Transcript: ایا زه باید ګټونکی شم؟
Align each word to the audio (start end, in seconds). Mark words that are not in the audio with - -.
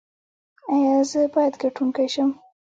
ایا 0.71 0.95
زه 1.11 1.21
باید 1.33 1.53
ګټونکی 1.63 2.07
شم؟ 2.13 2.29